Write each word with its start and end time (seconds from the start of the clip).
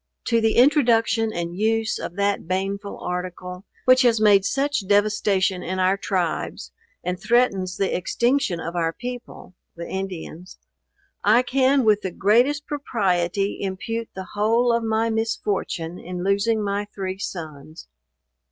To 0.29 0.41
the 0.41 0.55
introduction 0.55 1.31
and 1.31 1.55
use 1.55 1.99
or 1.99 2.09
that 2.09 2.47
baneful 2.47 2.97
article, 2.97 3.65
which 3.85 4.01
has 4.01 4.19
made 4.19 4.43
such 4.45 4.87
devastation 4.87 5.61
in 5.61 5.77
our 5.77 5.95
tribes, 5.95 6.71
and 7.03 7.19
threatens 7.21 7.77
the 7.77 7.95
extinction 7.95 8.59
of 8.59 8.75
our 8.75 8.93
people, 8.93 9.53
(the 9.75 9.87
Indians,) 9.87 10.57
I 11.23 11.43
can 11.43 11.85
with 11.85 12.01
the 12.01 12.09
greatest 12.09 12.65
propriety 12.65 13.59
impute 13.61 14.09
the 14.15 14.29
whole 14.33 14.73
of 14.75 14.81
my 14.83 15.11
misfortune 15.11 15.99
in 15.99 16.23
losing 16.23 16.63
my 16.63 16.85
three 16.85 17.19
sons. 17.19 17.87